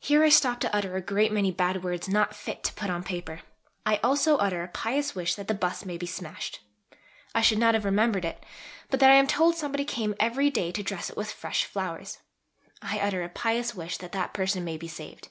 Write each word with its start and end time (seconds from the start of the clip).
(Here 0.00 0.22
I 0.22 0.28
stop 0.28 0.60
to 0.60 0.74
utter 0.76 0.94
a 0.94 1.00
great 1.00 1.32
many 1.32 1.50
bad 1.50 1.82
words, 1.82 2.10
not 2.10 2.36
fit 2.36 2.62
to 2.64 2.74
put 2.74 2.90
on 2.90 3.02
paper. 3.02 3.40
I 3.86 3.96
also 4.04 4.36
utter 4.36 4.62
a 4.62 4.68
pious 4.68 5.14
wish 5.14 5.34
that 5.36 5.48
the 5.48 5.54
bust 5.54 5.86
may 5.86 5.96
be 5.96 6.04
smashed.) 6.04 6.60
I 7.34 7.40
should 7.40 7.56
not 7.56 7.72
have 7.72 7.86
remembered 7.86 8.26
it, 8.26 8.44
but 8.90 9.00
that 9.00 9.10
I 9.10 9.14
am 9.14 9.26
told 9.26 9.56
somebody 9.56 9.86
came 9.86 10.14
every 10.20 10.50
day 10.50 10.72
to 10.72 10.82
dress 10.82 11.08
it 11.08 11.16
with 11.16 11.32
fresh 11.32 11.64
flowers. 11.64 12.18
I 12.82 12.98
utter 12.98 13.22
a 13.22 13.30
pious 13.30 13.74
wish 13.74 13.96
that 13.96 14.12
that 14.12 14.34
person 14.34 14.62
may 14.62 14.76
be 14.76 14.88
saved. 14.88 15.30